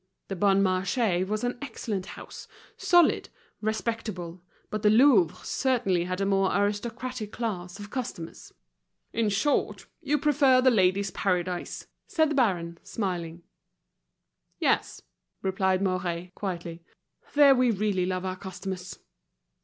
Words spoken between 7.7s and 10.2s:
of customers. "In short, you